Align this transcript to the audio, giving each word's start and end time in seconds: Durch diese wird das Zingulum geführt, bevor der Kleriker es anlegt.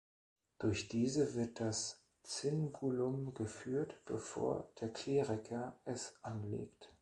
Durch 0.57 0.87
diese 0.87 1.35
wird 1.35 1.59
das 1.59 2.01
Zingulum 2.23 3.35
geführt, 3.35 3.99
bevor 4.05 4.71
der 4.81 4.89
Kleriker 4.91 5.79
es 5.85 6.15
anlegt. 6.23 6.89